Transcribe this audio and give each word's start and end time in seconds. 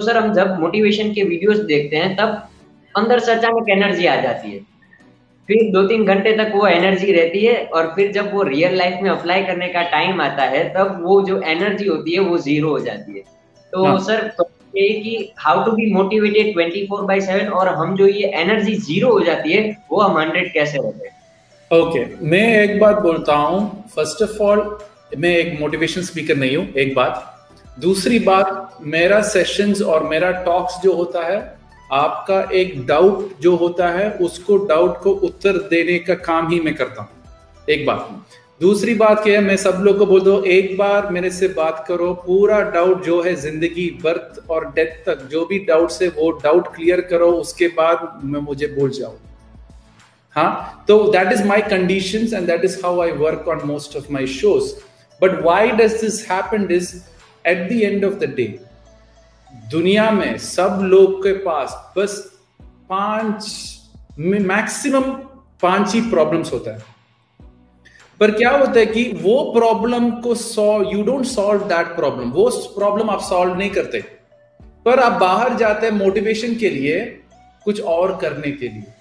Sir 0.00 0.16
हम 0.16 0.32
जब 0.34 0.58
motivation 0.60 1.12
के 1.14 1.22
वीडियोस 1.24 1.58
देखते 1.66 1.96
हैं 1.96 2.14
तब 2.16 2.42
अंदर 2.94 3.18
से 3.18 3.32
अचानक 3.32 3.68
एनर्जी 3.70 4.06
आ 4.06 4.16
जाती 4.20 4.50
है। 4.50 4.58
फिर 5.48 5.70
दो 5.72 5.82
तीन 5.88 6.04
घंटे 6.04 6.32
तक 6.36 6.52
वो 6.54 6.66
एनर्जी 6.66 7.12
रहती 7.12 7.44
है 7.44 7.54
और 7.66 7.92
फिर 7.96 8.10
जब 8.12 8.32
वो 8.34 8.42
रियल 8.42 8.76
लाइफ 8.78 8.98
में 9.02 9.10
अप्लाई 9.10 9.42
करने 9.44 9.68
का 9.68 9.82
टाइम 9.90 10.20
आता 10.20 10.42
है 10.50 10.62
तब 10.74 10.98
वो 11.02 11.20
जो 11.22 11.40
एनर्जी 11.48 11.86
होती 11.86 12.14
है 12.14 12.20
वो 12.20 12.38
ज़ीरो 12.38 12.70
हो 12.70 12.78
जाती 12.80 13.12
है। 13.12 13.22
तो 13.72 13.84
हाँ. 13.84 13.98
सर 13.98 14.30
ये 14.76 14.88
कि 15.00 15.32
how 15.38 15.64
to 15.64 15.72
be 15.72 15.92
motivated 15.92 16.54
24 16.56 17.00
by 17.06 17.20
7 17.20 17.50
और 17.52 17.68
हम 17.68 17.96
जो 17.96 18.06
ये 18.06 18.30
एनर्जी 18.40 18.74
ज़ीरो 18.88 19.10
हो 19.12 19.20
जाती 19.20 19.52
है 19.52 19.62
वो 19.90 20.00
हम 20.00 20.20
100 20.22 20.52
कैसे 20.54 20.78
हैं 20.78 21.18
ओके 21.70 21.78
okay, 21.80 22.22
मैं 22.22 22.62
एक 22.62 22.78
बात 22.80 22.98
बोलता 23.02 23.34
हूँ। 23.34 23.84
फ़र्स्ट 23.94 24.22
ऑफ़ 24.22 24.38
ऑल 24.42 24.78
मैं 25.18 25.36
एक 25.36 25.58
मोटिवेशन 25.60 26.02
स्पीकर 26.02 26.36
नहीं 26.36 26.56
हूँ 26.56 26.66
एक 26.74 26.94
बात। 26.94 27.39
दूसरी 27.78 28.18
बात, 28.18 28.78
मेरा 28.82 29.20
सेशंस 29.22 29.82
और 29.82 30.04
मेरा 30.04 30.30
टॉक्स 30.30 30.80
जो 30.82 30.92
होता 30.92 31.22
है, 31.26 31.38
आपका 31.92 32.40
एक 32.52 32.86
डाउट 32.86 33.40
जो 33.40 33.54
होता 33.56 33.88
है, 33.88 34.10
उसको 34.10 34.56
डाउट 34.66 35.00
को 35.02 35.10
उत्तर 35.10 35.58
देने 35.68 35.98
का 35.98 36.14
काम 36.14 36.48
ही 36.48 36.60
मैं 36.60 36.74
करता 36.74 37.02
हूँ। 37.02 37.64
एक 37.68 37.86
बात। 37.86 38.08
दूसरी 38.60 38.94
बात 38.94 39.22
क्या 39.24 39.38
है, 39.38 39.44
मैं 39.44 39.56
सब 39.56 39.78
लोग 39.82 39.98
को 39.98 40.06
बोल 40.06 40.20
दो, 40.20 40.42
एक 40.42 40.76
बार 40.78 41.10
मेरे 41.10 41.30
से 41.30 41.48
बात 41.48 41.84
करो, 41.88 42.12
पूरा 42.26 42.60
डाउट 42.70 43.04
जो 43.04 43.20
है 43.22 43.34
ज़िंदगी 43.34 43.88
बर्थ 44.04 44.50
और 44.50 44.70
डेथ 44.70 45.04
तक, 45.06 45.26
जो 45.30 45.44
भी 45.46 45.58
डाउट 45.58 45.92
है, 46.02 46.08
वो 46.08 46.30
डाउट 46.30 46.74
क्लियर 46.74 47.00
करो, 47.00 47.30
उसके 47.32 47.68
बाद 47.68 48.20
मैं 48.24 48.40
मुझे 48.40 48.66
बोल 48.66 48.90
जाओ 48.90 49.14
हाँ 50.36 50.84
तो 50.88 51.02
that 51.12 51.32
is 51.32 51.42
my 51.44 51.60
condition 51.60 52.26
and 52.36 52.46
that 52.46 52.64
is 52.64 52.78
how 52.84 53.00
I 53.02 53.10
work 53.10 53.48
on 53.48 53.60
most 53.66 53.96
of 53.96 54.12
my 54.12 54.26
shows 54.26 54.72
but 55.22 55.40
why 55.42 55.70
does 55.70 56.00
this 56.00 56.30
happen 56.30 56.68
is 56.70 56.94
at 57.44 57.68
the 57.68 57.72
end 57.72 58.04
of 58.04 58.14
the 58.14 58.34
day 58.36 58.46
दुनिया 59.70 60.10
में 60.10 60.36
सब 60.38 60.80
लोग 60.82 61.18
के 61.22 61.32
पास 61.38 61.74
बस 61.98 62.16
पाँच 62.90 63.44
मैक्सिमम 64.18 65.12
पाँच 65.62 65.94
ही 65.94 66.00
प्रॉब्लम्स 66.00 66.52
होता 66.52 66.70
है। 66.70 66.84
पर 68.20 68.30
क्या 68.30 68.50
होता 68.50 68.78
है 68.78 68.86
कि 68.86 69.04
वो 69.22 69.42
प्रॉब्लम 69.52 70.10
को 70.20 70.34
solve 70.34 70.90
you 70.90 71.02
don't 71.02 71.24
solve 71.24 71.62
that 71.64 71.86
problem 71.86 72.30
वो 72.30 72.48
प्रॉब्लम 72.76 73.10
आप 73.10 73.20
सॉल्व 73.20 73.54
नहीं 73.54 73.70
करते। 73.70 74.00
पर 74.84 75.00
आप 75.00 75.20
बाहर 75.20 75.56
जाते 75.56 75.86
हैं 75.86 75.92
मोटिवेशन 75.94 76.54
के 76.54 76.70
लिए, 76.70 77.00
कुछ 77.64 77.80
और 77.80 78.16
करने 78.16 78.50
के 78.52 78.68
लिए। 78.68 78.92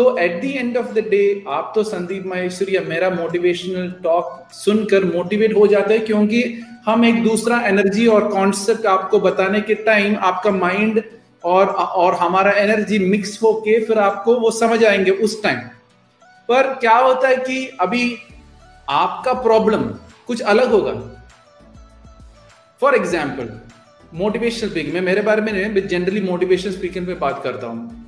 तो 0.00 0.16
at 0.16 0.40
the 0.42 0.44
end 0.44 0.76
of 0.76 0.92
the 0.94 0.98
day 1.08 1.22
आप 1.48 1.72
तो 1.74 1.82
संदीप 1.84 2.26
माहेश्वरी 2.26 2.76
या 2.76 2.80
मेरा 2.82 3.08
मोटिवेशनल 3.10 3.90
टॉक 4.04 4.52
सुनकर 4.54 5.04
मोटिवेट 5.04 5.54
हो 5.56 5.66
जाते 5.66 5.94
हैं, 5.94 6.04
क्योंकि 6.06 6.42
हम 6.86 7.04
एक 7.04 7.22
दूसरा 7.24 7.60
एनर्जी 7.66 8.06
और 8.06 8.28
कॉन्सेप्ट 8.28 8.86
आपको 8.86 9.20
बताने 9.20 9.60
के 9.60 9.74
टाइम 9.84 10.16
आपका 10.22 10.50
माइंड 10.52 11.02
और 11.44 11.66
और 11.66 12.14
हमारा 12.14 12.52
एनर्जी 12.52 12.98
मिक्स 13.06 13.38
होके 13.42 13.78
फिर 13.84 13.98
आपको 13.98 14.38
वो 14.40 14.50
समझ 14.50 14.84
आएँगे 14.84 15.10
उस 15.20 15.42
टाइम 15.42 15.58
पर 16.48 16.74
क्या 16.80 16.96
होता 16.98 17.28
है 17.28 17.36
कि 17.38 17.64
अभी 17.80 18.16
आपका 18.88 19.32
प्रॉब्लम 19.42 19.82
कुछ 20.26 20.40
अलग 20.42 20.70
होगा. 20.72 20.92
फॉर 22.80 22.94
एग्ज़ाम्पल 22.94 23.52
मोटिवेशनल 24.14 24.70
स्पीकिंग 24.70 24.94
मैं 24.94 25.00
मेरे 25.02 25.22
बारे 25.22 25.42
में 25.42 25.88
जनरली 25.88 26.20
मोटिवेशनल 26.22 26.72
स्पीकिंग 26.72 27.06
में 27.06 27.18
बात 27.18 27.42
करता 27.44 27.66
हूँ. 27.66 27.99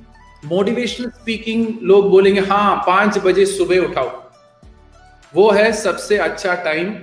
मोटिवेशनल 0.43 1.09
स्पीकिंग 1.11 1.67
लोग 1.81 2.09
बोलेंगे 2.09 2.41
हाँ 2.41 2.75
पाँच 2.87 3.17
बजे 3.25 3.45
सुबह 3.47 3.79
उठाओ। 3.79 4.09
वो 5.33 5.49
है 5.51 5.71
सबसे 5.73 6.17
अच्छा 6.19 6.53
टाइम 6.63 6.93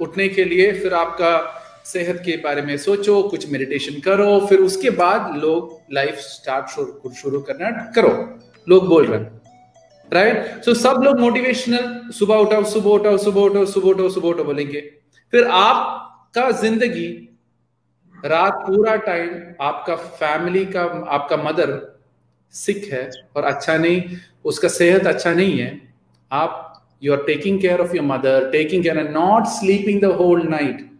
उठने 0.00 0.28
के 0.28 0.44
लिए, 0.44 0.72
फिर 0.72 0.94
आपका 0.94 1.60
सेहत 1.86 2.22
के 2.24 2.36
बारे 2.36 2.62
में 2.62 2.76
सोचो, 2.78 3.22
कुछ 3.22 3.50
मेडिटेशन 3.52 4.00
करो, 4.00 4.46
फिर 4.46 4.58
उसके 4.60 4.90
बाद 4.92 5.36
लोग 5.36 5.94
लाइफ 5.94 6.18
स्टार्ट 6.18 6.68
शुरू 6.70 7.10
शुरू 7.14 7.40
करना 7.40 7.70
करो। 7.96 8.12
लोग 8.66 8.86
बोल 8.88 9.06
रहे 9.06 9.18
हैं 9.18 9.42
राइट 10.12 10.64
सो 10.64 10.74
सब 10.74 11.00
लोग 11.04 11.20
मोटिवेशनल 11.20 12.10
सुबह 12.12 12.36
उठाओ 12.36 12.64
सुबह 12.66 12.90
उठाओ 12.90 13.16
सुबह 13.18 13.40
उठाओ 13.40 13.64
सुबह 13.66 13.88
उठाओ 13.90 14.08
सुबह 14.08 14.28
उठाओ 14.28 14.44
बोलेंगे। 14.44 14.80
फिर 15.32 15.46
आपका 15.48 16.50
ज़िंदगी 16.60 17.06
रात 18.24 18.62
पूरा 18.66 18.94
टाइम 18.98 19.30
आपका 19.60 19.96
फैमिली 19.96 20.64
का, 20.66 20.82
आपका 21.08 21.36
मदर 21.38 21.72
सिक 22.54 22.92
है 22.92 23.08
और 23.36 23.44
अच्छा 23.44 23.76
नहीं, 23.76 24.02
उसका 24.44 24.68
सेहत 24.68 25.06
अच्छा 25.06 25.32
नहीं 25.34 25.58
है, 25.58 25.80
आप 26.30 26.82
you 27.02 27.12
are 27.12 27.22
taking 27.26 27.60
care 27.60 27.80
of 27.80 27.94
your 27.96 28.04
mother 28.04 28.50
taking 28.50 28.82
care 28.82 29.08
not 29.10 29.46
sleeping 29.50 30.00
the 30.00 30.04
whole 30.14 30.42
night 30.48 30.90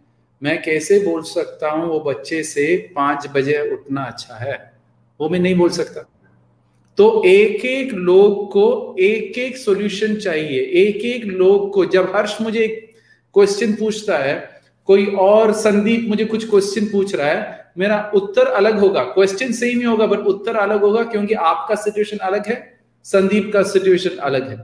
मैं 0.41 0.61
कैसे 0.61 0.99
बोल 0.99 1.21
सकता 1.23 1.69
हूँ, 1.71 1.87
वो 1.87 1.99
बच्चे 1.99 2.41
से 2.43 2.75
पाँच 2.95 3.27
बजे 3.35 3.59
उठना 3.73 4.03
अच्छा 4.03 4.35
है? 4.35 4.73
वो 5.19 5.29
मैं 5.29 5.39
नहीं 5.39 5.55
बोल 5.55 5.69
सकता। 5.69 6.01
तो 6.97 7.23
एक 7.25 7.65
एक 7.65 7.93
लोग 7.93 8.51
को 8.51 8.95
एक 8.99 9.37
एक 9.37 9.57
सॉल्यूशन 9.57 10.15
चाहिए। 10.15 10.59
एक 10.59 11.05
एक 11.05 11.23
लोग 11.25 11.71
को, 11.73 11.85
जब 11.85 12.11
हर्ष 12.15 12.37
मुझे 12.41 12.59
एक 12.59 12.93
क्वेश्चन 13.35 13.73
पूछता 13.73 14.17
है 14.17 14.54
कोई 14.87 15.05
और 15.19 15.53
संदीप 15.53 16.05
मुझे 16.09 16.25
कुछ 16.25 16.49
क्वेश्चन 16.49 16.85
पूछ 16.85 17.15
रहा 17.15 17.27
है 17.27 17.63
मेरा 17.77 17.99
उत्तर 18.15 18.47
अलग 18.47 18.79
होगा। 18.79 19.03
क्वेश्चन 19.13 19.51
सेम 19.53 19.79
ही 19.79 19.85
होगा 19.85 20.05
बट 20.07 20.19
उत्तर 20.27 20.55
अलग 20.57 20.81
होगा 20.81 21.03
क्योंकि 21.05 21.33
आपका 21.33 21.75
सिचुएशन 21.75 22.17
अलग 22.17 22.47
है 22.47 22.57
संदीप 23.05 23.51
का 23.53 23.63
सिचुएशन 23.63 24.17
अलग 24.19 24.49
है। 24.49 24.57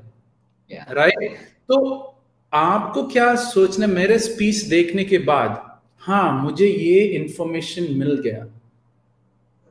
Right 0.90 1.14
yeah. 1.14 1.28
right? 1.28 1.38
तो 1.68 2.08
आपको 2.54 3.04
क्या 3.08 3.34
सोचना 3.38 3.88
मेरे 3.88 4.18
स्पीच 4.20 4.64
देखने 4.68 5.04
के 5.04 5.18
बाद 5.26 5.60
हाँ 6.04 6.32
मुझे 6.42 6.68
ये 6.68 7.02
इंफॉर्मेशन 7.16 7.88
मिल 7.98 8.16
गया। 8.24 8.46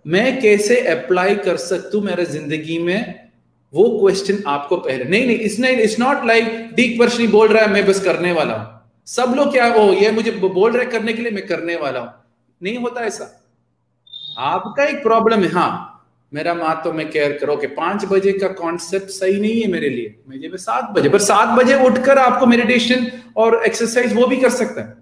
मैं 0.07 0.41
कैसे 0.41 0.81
अप्लाई 0.89 1.35
कर 1.37 1.57
सकता 1.59 1.97
हूँ 1.97 2.05
मेरे 2.05 2.25
ज़िंदगी 2.27 2.79
में? 2.79 3.31
वो 3.75 3.89
क्वेश्चन 3.99 4.43
आपको 4.49 4.77
पहले 4.79 5.05
नहीं 5.05 5.27
नहीं 5.27 5.77
इट्स 5.79 5.99
नॉट 6.01 6.25
लाइक 6.27 6.47
डीक 6.75 6.99
पर्सनली 6.99 7.27
बोल 7.29 7.49
रहा 7.49 7.65
है 7.65 7.73
मैं 7.73 7.87
बस 7.87 8.05
करने 8.05 8.33
वाला 8.33 8.55
हूँ। 8.55 8.80
सब 9.11 9.33
लोग 9.37 9.51
क्या 9.53 9.67
हो 9.73 9.83
ये 9.93 10.11
मुझे 10.13 10.31
बोल 10.33 10.73
रहे 10.73 10.87
करने 10.87 11.13
के 11.13 11.23
लिए 11.23 11.31
मैं 11.33 11.47
करने 11.47 11.77
वाला 11.77 12.01
हूँ। 12.01 12.13
नहीं 12.61 12.77
होता 12.79 13.05
ऐसा। 13.05 13.25
आपका 14.39 14.85
एक 14.85 15.03
प्रॉब्लम 15.03 15.43
है 15.43 15.49
हाँ। 15.53 15.87
मेरा 16.33 16.53
माँ 16.55 16.81
तो 16.85 16.93
मैं 16.93 17.09
केयर 17.11 17.33
करो 17.39 17.57
कि 17.57 17.67
पाँच 17.67 18.05
बजे 18.05 18.33
का 18.33 18.49
कॉन्सेप्ट 18.61 19.09
सही 19.11 19.41
नहीं 19.41 19.61
है 19.63 19.71
मेरे 19.71 19.89
लिए। 19.89 20.15
मुझे 20.29 20.59
सात 20.59 20.91
बजे, 20.91 21.09
पर 21.09 21.19
सात 21.19 21.49
बजे 21.59 21.75
उठकर 21.85 22.19
आपको 22.19 22.47
मेडिटेशन 22.47 23.07
और 23.37 23.63
एक्सरसाइज 23.67 24.15
वो 24.17 24.27
भी 24.27 24.37
कर 24.37 24.51
सकता 24.51 24.81
है। 24.81 24.97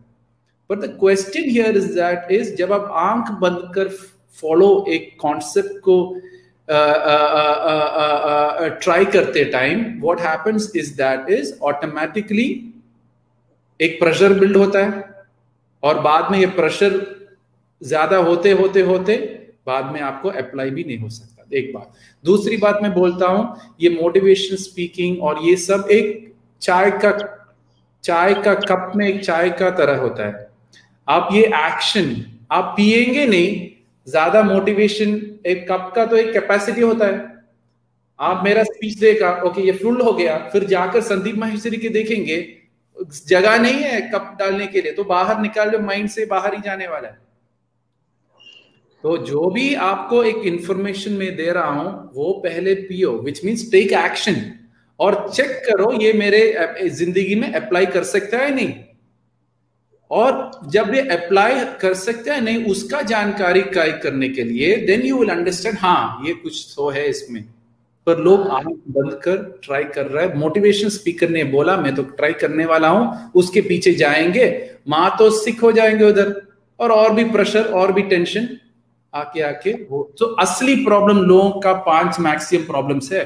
But 0.71 0.79
the 0.79 0.97
question 1.01 1.51
here 1.51 1.77
is 1.77 1.93
that 1.95 2.33
is 2.33 2.55
जब 2.57 2.73
आप 2.73 2.91
आँख 2.95 3.31
बंद 3.41 3.71
कर 3.75 3.89
फॉलो 4.37 4.85
एक 4.89 5.17
कॉन्सेप्ट 5.21 5.79
को 5.89 5.99
ट्राई 8.81 9.05
करते 9.05 9.45
time 9.53 9.85
what 10.01 10.21
happens 10.21 10.73
is 10.77 10.95
that 10.97 11.31
is 11.39 11.53
automatically 11.63 12.49
एक 13.81 13.99
प्रेशर 14.01 14.33
बिल्ड 14.33 14.57
होता 14.57 14.85
है 14.87 15.05
और 15.83 16.01
बाद 16.01 16.31
में 16.33 16.39
ये 16.39 16.47
प्रेशर 16.55 17.01
ज़्यादा 17.83 18.17
होते 18.19 18.51
होते 18.53 18.81
होते 18.83 19.17
बाद 19.67 19.93
में 19.93 20.01
आपको 20.03 20.29
अप्लाई 20.31 20.71
भी 20.71 20.85
नहीं 20.85 20.99
हो 20.99 21.09
सकता। 21.09 21.45
एक 21.53 21.73
बात। 21.75 21.93
दूसरी 22.25 22.57
बात 22.57 22.79
मैं 22.83 22.93
बोलता 22.95 23.27
हूँ, 23.27 23.75
ये 23.81 23.91
मोटिवेशन 23.93 24.57
स्पीकिंग 24.59 25.23
और 25.23 25.43
ये 25.43 25.57
सब 25.59 25.89
एक 25.91 26.33
चाय 26.63 26.91
का 27.05 27.13
चाय 28.05 28.35
का 28.35 28.55
कप 28.57 28.93
में 28.97 29.07
एक 29.09 29.25
चाय 29.25 29.51
का 29.51 29.71
तरह 29.73 29.97
होता 29.99 30.27
है। 30.27 30.49
आप 31.09 31.29
ये 31.33 31.43
एक्शन 31.47 32.15
आप 32.53 32.73
पिएँगे 32.77 33.27
नहीं, 33.27 33.69
ज़्यादा 34.07 34.43
मोटिवेशन 34.43 35.21
एक 35.47 35.67
कप 35.71 35.93
का 35.97 36.05
तो 36.07 36.17
एक 36.17 36.33
कैपेसिटी 36.33 36.81
होता 36.81 37.07
है। 37.07 37.27
आप 38.19 38.45
मेरा 38.45 38.63
स्पीच 38.65 38.99
देखा 38.99 39.33
ओके 39.43 39.63
ये 39.63 39.73
फुल 39.75 40.01
हो 40.01 40.13
गया, 40.13 40.37
फिर 40.53 40.65
जाकर 40.67 41.01
संदीप 41.03 41.37
माहेश्वरी 41.39 41.77
के 41.77 41.89
देखेंगे 41.91 42.37
जगह 42.99 43.59
नहीं 43.59 43.83
है 43.83 44.01
कप 44.11 44.37
डालने 44.39 44.67
के 44.67 44.81
लिए 44.81 44.93
तो 44.93 45.05
बाहर 45.07 45.41
निकाल 45.41 45.71
जो 45.71 45.79
माइंड 45.81 46.09
से 46.11 46.25
बाहर 46.27 46.55
ही 46.55 46.61
जाने 46.63 46.87
वाला 46.89 47.09
है। 47.09 47.19
तो 49.05 49.17
जो 49.27 49.51
भी 49.51 49.75
आपको 49.77 50.23
एक 50.25 50.47
इंफॉर्मेशन 50.47 51.13
में 51.13 51.37
दे 51.37 51.51
रहा 51.51 51.71
हूँ, 51.71 52.11
वो 52.15 52.33
पहले 52.45 52.75
पियो 52.75 53.13
विच 53.19 53.45
मीन्स 53.45 53.71
टेक 53.73 53.93
एक्शन 53.95 54.43
और 55.01 55.29
चेक 55.31 55.51
करो 55.67 55.93
ये 56.03 56.13
मेरे 56.15 56.89
ज़िंदगी 56.91 57.35
में 57.35 57.53
अप्लाई 57.53 57.87
कर 57.89 58.05
सकता 58.07 58.39
है 58.39 58.55
नहीं। 58.55 58.75
और 60.11 60.51
जब 60.71 60.95
ये 60.95 61.01
अप्लाई 61.11 61.65
कर 61.81 61.95
सकता 61.97 62.35
है 62.35 62.41
नहीं, 62.41 62.65
उसका 62.67 63.03
जानकारी 63.05 63.61
करने 64.03 64.29
के 64.29 64.45
लिए 64.45 64.77
देन 64.87 65.03
यू 65.03 65.19
विल 65.19 65.31
अंडरस्टैंड 65.31 65.79
हाँ 65.79 66.23
ये 66.27 66.35
कुछ 66.35 66.73
तो 66.77 66.89
है 66.91 67.09
इसमें। 67.09 67.45
पर 68.09 68.19
लोग 68.19 68.47
आँख 68.49 68.67
बंद 68.89 69.15
कर 69.15 69.37
ट्राई 69.65 69.85
कर 69.85 70.07
रहा 70.07 70.25
है। 70.25 70.37
मोटिवेशन 70.39 70.89
स्पीकर 70.89 71.29
ने 71.29 71.45
बोला, 71.45 71.77
मैं 71.77 71.95
तो 71.95 72.03
ट्राई 72.03 72.33
करने 72.33 72.65
वाला 72.67 72.89
हूँ, 72.89 73.31
उसके 73.35 73.61
पीछे 73.61 73.93
जाएँगे, 73.95 74.47
माँ 74.89 75.17
तो 75.19 75.31
सिक 75.31 75.61
हो 75.61 75.73
जाएँगे 75.73 76.05
उधर, 76.05 76.35
और 76.81 76.93
और 76.93 77.13
भी 77.15 77.25
प्रेशर 77.25 77.65
और 77.73 77.93
भी 77.93 78.03
टेंशन 78.03 78.49
आके 79.13 79.41
आके। 79.43 79.73
वो 79.91 80.03
तो 80.19 80.27
असली 80.37 80.75
प्रॉब्लम 80.85 81.19
लोगों 81.19 81.61
का 81.61 81.73
पाँच 81.83 82.21
मैक्सिमम 82.21 82.65
प्रॉब्लम्स 82.65 83.13
है। 83.13 83.25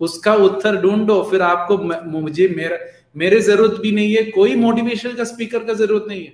उसका 0.00 0.34
उत्तर 0.34 0.76
ढूंढो, 0.76 1.22
फिर 1.22 1.42
आपको 1.42 1.78
मुझे, 2.20 2.48
मेरा, 2.48 2.78
मेरे 3.16 3.40
ज़रूरत 3.40 3.80
भी 3.80 3.92
नहीं 3.92 4.14
है, 4.14 4.22
कोई 4.22 4.54
मोटिवेशन 4.56 5.12
का 5.12 5.24
स्पीकर 5.24 5.64
का 5.64 5.72
ज़रूरत 5.74 6.04
नहीं 6.08 6.24
है। 6.24 6.32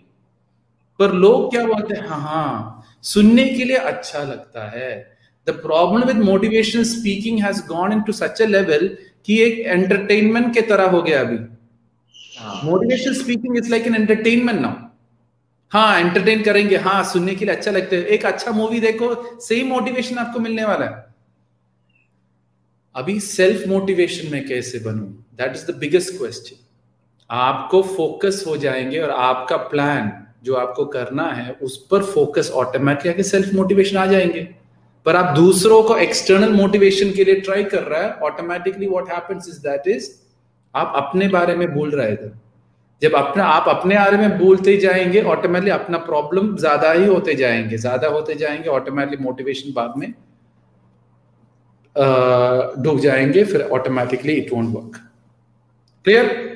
पर 1.00 1.12
लोग 1.14 1.50
क्या 1.50 1.64
बोलते 1.64 1.94
हैं? 1.94 2.06
हाँ 2.06 2.20
हाँ 2.20 2.82
सुनने 3.02 3.44
के 3.44 3.64
लिए 3.64 3.76
अच्छा 3.76 4.22
लगता 4.22 4.68
है। 4.70 5.15
The 5.46 5.52
problem 5.62 6.06
with 6.06 6.16
motivational 6.24 6.84
speaking 6.84 7.42
has 7.44 7.60
gone 7.66 7.92
in 7.92 8.00
to 8.02 8.12
such 8.12 8.42
a 8.42 8.46
level 8.46 8.88
कि 9.26 9.40
एक 9.42 9.58
एंटरटेनमेंट 9.58 10.52
के 10.54 10.60
तरह 10.62 10.90
हो 10.90 11.02
गया 11.02 11.20
अभी। 11.20 11.38
Motivational 12.64 13.14
speaking 13.14 13.56
is 13.58 13.70
like 13.70 13.86
an 13.86 13.94
entertainment 13.94 14.60
now 14.60 14.84
हाँ 15.72 15.98
एंटरटेन 16.00 16.42
करेंगे। 16.42 16.76
हाँ 16.78 17.02
सुनने 17.04 17.34
के 17.34 17.44
लिए 17.44 17.54
अच्छा 17.54 17.70
लगता 17.70 17.96
है। 17.96 18.02
एक 18.04 18.26
अच्छा 18.26 18.50
मूवी 18.52 18.80
देखो 18.80 19.14
सही 19.40 19.62
मोटिवेशन 19.64 20.18
आपको 20.18 20.40
मिलने 20.40 20.64
वाला 20.64 20.86
है। 20.86 21.04
अभी 22.94 23.18
सेल्फ 23.20 23.66
मोटिवेशन 23.68 24.30
में 24.32 24.46
कैसे 24.48 24.78
बनू? 24.78 25.04
That 25.38 25.56
is 25.56 25.66
the 25.66 25.74
biggest 25.76 26.16
question 26.18 26.64
आपको 27.30 27.82
फोकस 27.84 28.42
हो 28.46 28.56
जाएँगे 28.56 29.00
और 29.00 29.10
आपका 29.10 29.56
प्लान 29.70 30.12
जो 30.44 30.54
आपको 30.54 30.84
करना 30.86 31.26
है 31.32 31.52
उस 31.62 31.76
पर 31.90 32.02
फोकस 32.04 32.50
ऑटोमेटिकली 32.54 33.12
आके 33.12 33.22
सेल्फ 33.22 33.52
मोटिवेशन 33.54 33.96
आ 33.96 34.06
जाएँगे। 34.06 34.48
पर 35.06 35.16
आप 35.16 35.34
दूसरों 35.34 35.82
को 35.82 35.96
एक्सटर्नल 35.96 36.52
मोटिवेशन 36.52 37.10
के 37.12 37.24
लिए 37.24 37.40
ट्राई 37.40 37.64
कर 37.64 37.82
रहा 37.82 38.02
है 38.02 38.10
automatically 38.22 38.86
what 38.86 39.12
happens 39.12 39.48
is 39.48 39.58
that 39.58 39.88
is 39.88 40.10
आप 40.74 40.92
अपने 40.96 41.28
बारे 41.28 41.54
में 41.56 41.68
भूल 41.74 41.90
रहे 41.90 42.16
थे। 42.16 42.30
जब 43.02 43.14
अपना, 43.14 43.44
आप 43.44 43.68
अपने 43.68 43.94
बारे 43.94 44.16
में 44.16 44.38
भूलते 44.38 44.70
ही 44.70 44.76
जाएँगे 44.76 45.22
ऑटोमेटिकली 45.22 45.70
अपना 45.70 45.98
प्रॉब्लम 45.98 46.56
ज़्यादा 46.56 46.92
ही 46.92 47.06
होते 47.06 47.34
जाएँगे, 47.34 47.76
ज़्यादा 47.76 48.08
होते 48.08 48.34
जाएँगे 48.34 48.68
ऑटोमेटिकली 48.68 49.24
मोटिवेशन 49.24 49.72
बाद 49.72 49.94
में 49.96 50.12
डूब 52.82 53.00
जाएँगे, 53.00 53.44
फिर 53.44 53.62
ऑटोमेटिकली 53.62 54.32
इट 54.32 54.52
वर्क 54.52 54.96
क्लियर 56.04 56.55